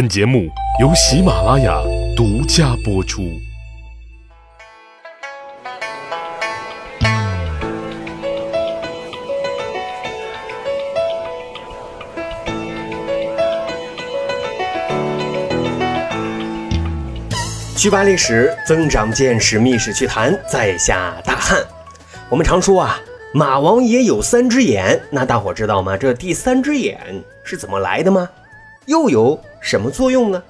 [0.00, 0.48] 本节目
[0.80, 1.78] 由喜马拉雅
[2.16, 3.38] 独家播出。
[17.76, 21.62] 去扒历史，增长见识，密室趣谈，在下大汉。
[22.30, 22.98] 我们常说啊，
[23.34, 25.94] 马王爷有三只眼，那大伙知道吗？
[25.94, 28.26] 这第三只眼是怎么来的吗？
[28.86, 30.42] 又有什么作用呢？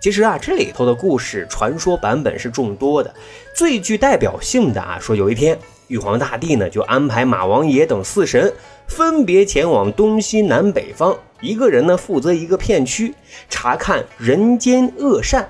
[0.00, 3.14] 其实啊，这里头的故事传说版本是众多的，
[3.54, 5.58] 最具代表性的啊，说有一天，
[5.88, 8.50] 玉皇大帝呢就安排马王爷等四神
[8.88, 13.14] 分别前往东西南北方，一个人呢负责一个片区，
[13.50, 15.46] 查看人间恶善。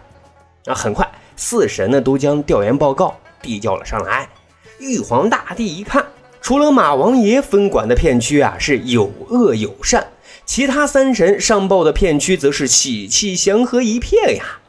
[0.67, 4.29] 啊，很快，四神呢都将调研报告递交了上来。
[4.81, 6.05] 玉皇大帝一看，
[6.41, 10.09] 除了马王爷分管的片区啊是有恶有善，
[10.45, 14.61] 其他三神上报的片区则是喜气祥和一片呀。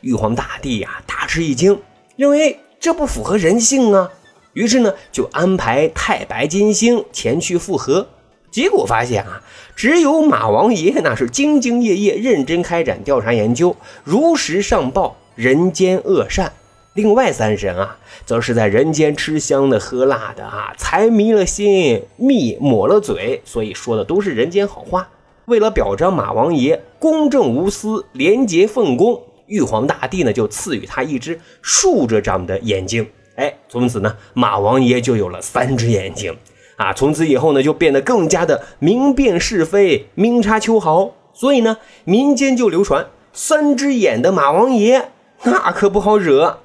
[0.00, 1.80] 玉皇大帝呀大吃一惊，
[2.16, 4.10] 认为这不符合人性啊，
[4.52, 8.08] 于是呢就安排太白金星前去复核。
[8.50, 9.42] 结果发现啊，
[9.76, 15.16] 只有马王爷那是兢兢业业、认真开展调查研究，如实上报。
[15.34, 16.52] 人间恶善，
[16.98, 17.96] 另外三神啊，
[18.26, 25.08] 则是在人间吃香的喝辣的啊，财迷了心，蜜抹了嘴，所以说的都是人间好话。
[25.44, 33.06] 为了表彰马王爷公正无私、廉洁奉公，玉皇大帝呢就赐予他一只竖着长的眼睛。
[33.36, 36.36] 哎，从此呢，马王爷就有了三只眼睛
[36.74, 36.92] 啊。
[36.92, 41.12] 从此以后呢，就变得更加的明辨是非、明察秋毫。
[41.32, 45.12] 所以呢，民间就流传三只眼的马王爷。
[45.44, 46.58] 那可不好惹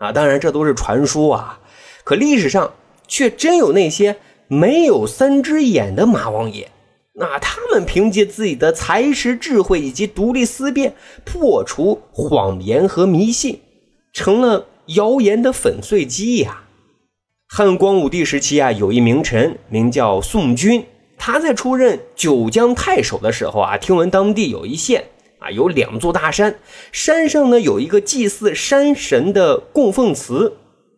[0.00, 0.10] 啊！
[0.10, 1.60] 当然，这都是传说啊。
[2.04, 2.72] 可历史上
[3.06, 4.16] 却真有那些
[4.48, 6.70] 没有三只眼的马王爷。
[7.12, 13.60] 那他们凭借自己的才识、智慧以及独立思辨，破除谎言和迷信，
[14.14, 16.62] 成了谣言的粉碎机呀。
[17.46, 20.86] 汉光武帝时期啊，有一名臣名叫宋军，
[21.18, 25.04] 他在出任九江太守的时候啊，听闻当地有一县。
[25.40, 26.54] 啊，有两座大山，
[26.92, 30.52] 山上呢有一个祭祀山神的供奉祠，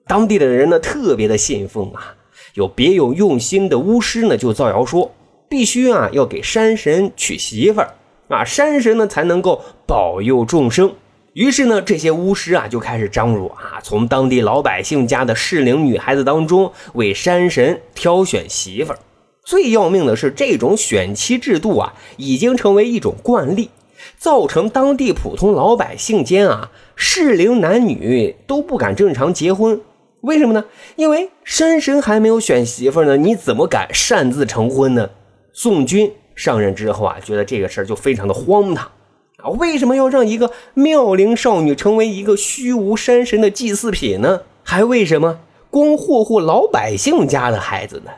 [0.06, 2.16] 当地的人呢特别的信奉啊。
[2.54, 5.14] 有别有用心的巫师呢就造谣说，
[5.48, 7.94] 必须啊要给山神娶媳妇儿
[8.28, 10.92] 啊，山神呢才能够保佑众生。
[11.32, 18.98] 于是呢，这些巫师啊就开始张罗啊，从当地老百姓家的适龄女孩子当中为山神挑选媳妇儿。
[19.44, 23.70] 最要命的是，这种选妻制度啊已经成为一种惯例。
[24.22, 29.80] 造成当地普通老百姓间啊，适龄男女都不敢正常结婚，
[30.20, 30.64] 为什么呢？
[30.94, 35.10] 因为山神还没有选媳妇呢，你怎么敢擅自成婚呢？
[35.52, 38.88] 宋军上任之后啊，觉得这个事儿就非常的荒唐
[39.38, 39.50] 啊！
[39.58, 44.42] 为什么要让一个妙龄少女成为一个虚无山神的祭祀品呢？
[44.62, 48.12] 还为什么光霍霍老百姓家的孩子呢？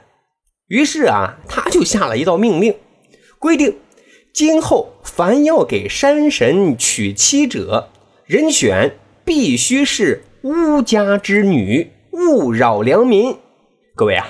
[0.68, 2.74] 于是啊，他就下了一道命令，
[3.38, 3.78] 规定。
[4.34, 7.90] 今后凡要给山神娶妻者，
[8.26, 13.36] 人选必须是巫家之女，勿扰良民。
[13.94, 14.26] 各位啊，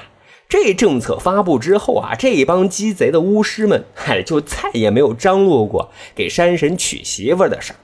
[0.46, 7.76] 这政策发布之后啊，这帮鸡贼的巫师们，嗨，就再也没有张罗过给山神娶媳妇的事儿。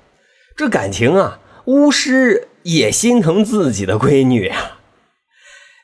[0.55, 4.77] 这感情啊，巫师也心疼自己的闺女啊。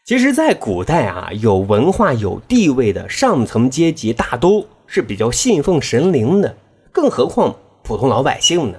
[0.05, 4.67] 其实，在古代啊，有文化、有地位的上层阶级大都。
[4.87, 6.57] 是比较信奉神灵的，
[6.93, 8.79] 更何况普通老百姓呢？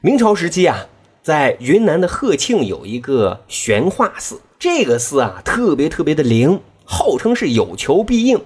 [0.00, 0.86] 明朝时期啊，
[1.22, 8.40] 在云南的鹤庆有一个玄化寺，这个寺啊特别特别的灵，号称是有求必应。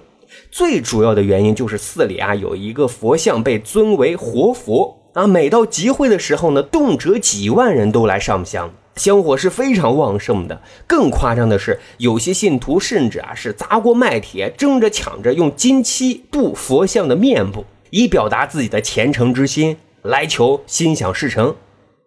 [0.51, 8.71] 最主要的原因就是寺里啊有一个佛像被尊为活佛啊，每到集会的时候呢，动辄几万人都来上香。
[8.97, 21.55] 香火是非常旺盛的，更夸张的是，有些信徒甚至啊是砸锅卖铁，争着抢着用金漆镀佛像的面部，以表达自己的虔诚之心，来求心想事成。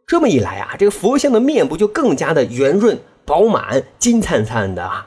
[0.06, 5.06] 这么一来啊，这个佛像的面部就更加的圆润饱满、金灿灿的啊。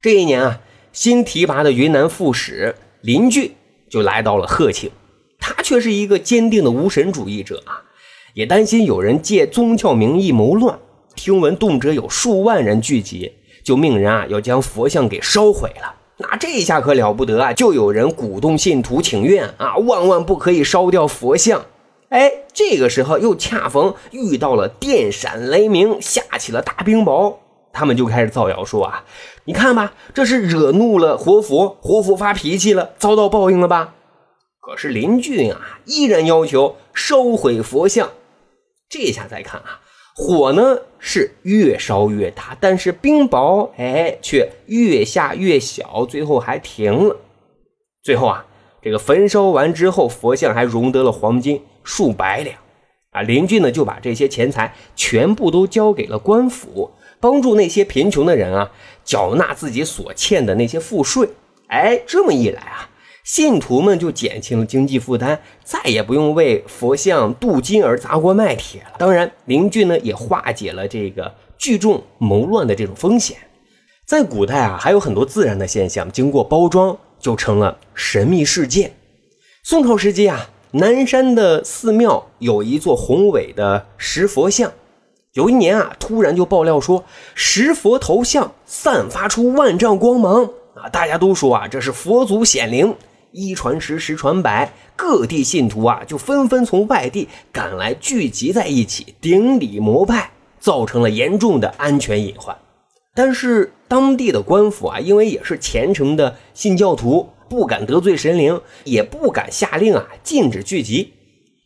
[0.00, 0.60] 这一年啊，
[0.92, 3.56] 新提拔的云南副使林俊
[3.90, 4.92] 就来到了鹤庆，
[5.40, 7.82] 他却是一个坚定的无神主义者啊。
[8.34, 10.78] 也担心有人借宗教名义谋乱，
[11.14, 13.32] 听闻动辄有数万人聚集，
[13.62, 15.94] 就命人啊要将佛像给烧毁了。
[16.16, 17.52] 那这下可了不得啊！
[17.52, 21.66] 就有人鼓动信徒请愿啊，万万不可以烧掉佛像。
[22.08, 27.38] 哎，这个时候又恰逢遇到了电闪雷鸣，下起了大冰雹，
[27.72, 29.04] 他们就开始造谣说啊，
[29.46, 33.94] 你看吧，这是惹怒了活佛，活佛发脾气了，遭到报应了吧？
[34.60, 38.10] 可是林俊啊，依然要求烧毁佛像。
[38.88, 39.80] 这下再看啊，
[40.16, 47.16] 火呢是越烧越大，但是冰雹哎却越下越小，最后还停了。
[48.02, 48.46] 最后啊，
[48.80, 52.56] 这个焚烧完之后，佛像还融得了黄金数百两。
[53.10, 56.90] 啊，邻居呢就把这些钱财全部都交给了官府，
[57.20, 58.70] 帮助那些贫穷的人啊
[59.04, 61.28] 缴纳自己所欠的那些赋税。
[61.68, 62.90] 哎，这么一来啊。
[63.24, 68.92] 信徒们就减轻了经济负担，再也不用为佛像镀金而砸锅卖铁了。
[68.98, 73.38] 当然，邻居呢也化解了这个聚众谋乱的这种风险。
[74.04, 78.92] 在古代啊，还有很多自然的现象，经过包装就成了神秘事件。
[79.62, 84.70] 宋朝时期啊，南山的寺庙有一座宏伟的石佛像，
[85.32, 87.02] 有一年啊，突然就爆料说
[87.34, 90.44] 石佛头像散发出万丈光芒
[90.74, 92.94] 啊，大家都说啊，这是佛祖显灵。
[93.34, 102.56] 一传十，十传百，各地信徒啊就纷纷从外地赶来，聚集在一起顶礼膜拜，造成了严重的安全隐患。
[103.12, 111.12] 但是当地的官府啊，因为也是虔诚的信教徒，不敢得罪神灵，也不敢下令啊禁止聚集。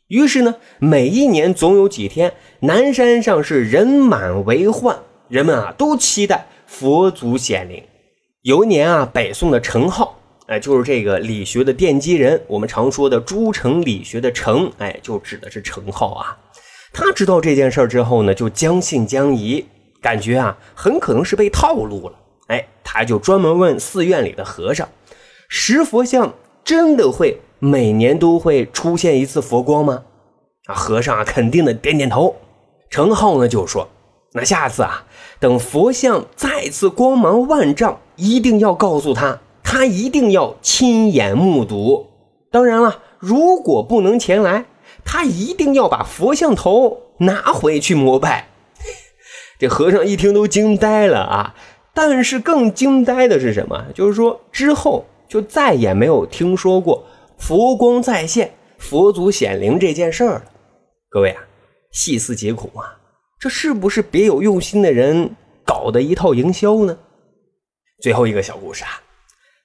[0.08, 4.98] 于是呢，每一年总有几天，南山上是人满为患，
[5.28, 7.82] 人们啊都期待佛祖显灵。
[8.40, 10.08] 有一年啊，北宋的程颢。
[10.48, 16.38] 哎，就是这个理学的奠基人，我们常说的诸程理学的程，哎，就指的是程颢啊。
[16.90, 19.66] 他知道这件事之后呢，就将信将疑，
[20.00, 22.14] 感觉啊很可能是被套路了。
[22.46, 24.88] 哎，他就专门问寺院里的和尚：
[25.50, 26.32] 石佛像
[26.64, 30.02] 真的会每年都会出现一次佛光吗？
[30.64, 32.34] 啊，和尚啊肯定的点点头。
[32.88, 33.86] 程颢呢就说：
[34.32, 35.04] 那下次啊，
[35.38, 39.38] 等佛像再次光芒万丈，一定要告诉他。
[39.70, 42.06] 他一定要亲眼目睹。
[42.50, 44.64] 当然了，如果不能前来，
[45.04, 48.48] 他一定要把佛像头拿回去膜拜。
[49.60, 51.54] 这和尚一听都惊呆了啊！
[51.92, 53.84] 但是更惊呆的是什么？
[53.94, 57.04] 就是说之后就再也没有听说过
[57.36, 60.44] 佛光再现、佛祖显灵这件事儿了。
[61.10, 61.42] 各位啊，
[61.92, 62.96] 细思极恐啊！
[63.38, 66.96] 这是不是别有用心的人搞的一套营销呢？
[68.00, 69.02] 最后一个小故事啊。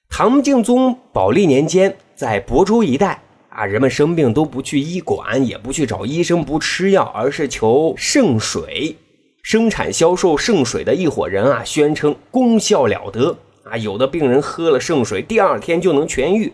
[0.08, 8.96] 唐敬宗宝历年间，在亳州一带啊，人们生病都不去医馆，也不去找医生，不吃药，而是求圣水。
[9.42, 16.52] 生产销售圣水的一伙人啊，宣称功效了得啊，有的病人喝了圣水，第二天就能痊愈。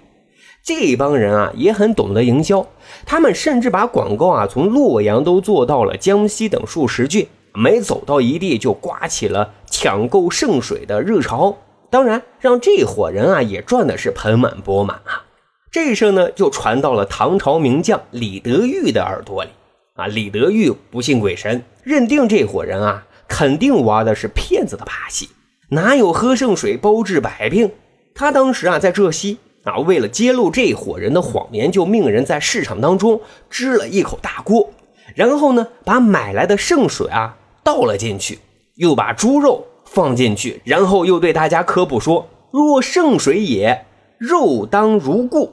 [0.64, 2.66] 这帮人啊，也很懂得营销，
[3.04, 11.56] 他们甚至把广告啊，从洛阳都做到了江西等数十郡，每走到一地，就刮起了抢购圣水的热潮。
[11.90, 15.26] 当然，让这伙人啊也赚的是盆满钵满啊！
[15.72, 19.50] 这事呢就传到了唐朝名将李德裕的耳朵里
[19.94, 20.06] 啊。
[20.06, 25.30] 李德裕不信鬼神，认定这伙人啊肯定玩的是骗子的把戏，
[25.70, 27.72] 哪有喝圣水包治百病？
[28.14, 34.72] 他当时啊在浙西啊，为了揭露这伙人的谎言，就命人在市场当中支了一口大锅，
[35.16, 38.38] 然后呢把买来的圣水啊倒了进去，
[38.76, 39.66] 又把猪肉。
[39.92, 43.84] 放进去，然后又对大家科普说：“若圣水也，
[44.18, 45.52] 肉当如故。”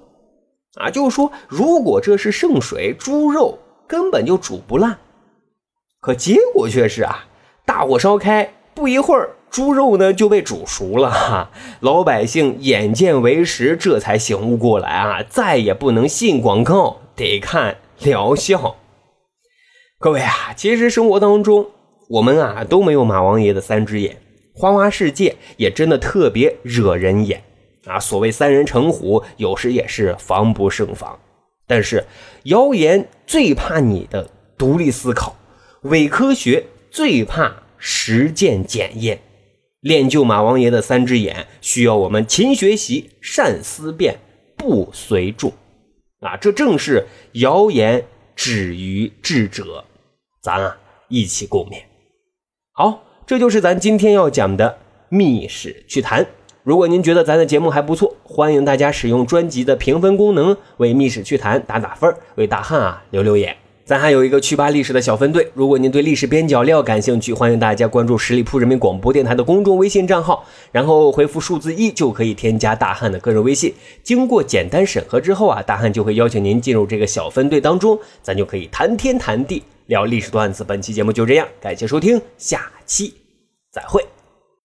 [0.80, 3.58] 啊，就是说，如果这是圣水，猪肉
[3.88, 5.00] 根本就煮不烂。
[6.00, 7.26] 可结果却是啊，
[7.66, 11.10] 大火烧开，不一会儿，猪肉呢就被煮熟了。
[11.10, 11.50] 哈，
[11.82, 18.76] 老百姓眼见为实，这才醒悟过来啊，再也不能信广告，得看疗效。
[19.98, 21.72] 各位啊，其实生活当中，
[22.08, 24.22] 我们啊都没有马王爷的三只眼。
[24.58, 27.44] 花花世界也真的特别惹人眼
[27.86, 28.00] 啊！
[28.00, 31.20] 所谓三人成虎，有时也是防不胜防。
[31.68, 32.04] 但是
[32.46, 35.36] 谣言最怕你的独立思考，
[35.84, 39.20] 伪科学最怕实践检验。
[39.82, 44.18] 练就马王爷的三只眼，需要我们勤学习、善思辨、
[44.58, 45.54] 不随众
[46.22, 46.36] 啊！
[46.36, 48.04] 这正是谣言
[48.36, 49.86] 止于智者，
[50.42, 50.76] 咱啊
[51.10, 51.84] 一起共勉。
[52.72, 53.04] 好。
[53.28, 54.78] 这就是咱今天要讲的
[55.10, 56.26] 密室趣谈。
[56.64, 63.54] 如果您觉得咱的节目还不错，欢迎大家使用专辑的评分功能为密室趣谈打打分，为大汉啊留留言。
[63.84, 73.74] 咱还有一个趣吧历史的小分队，如果您对历史边角料感兴趣，欢迎大家关注十里铺人民广播电台的公众微信账号，然后回复数字一就可以添加大汉的个人微信。
[74.04, 79.62] 经过简单审核之后啊，大汉就会邀请您进入这个小分队当中，咱就可以谈天谈地。
[79.88, 83.14] 聊历史段子，本期节目就这样，感谢收听，下期
[83.72, 84.17] 再会。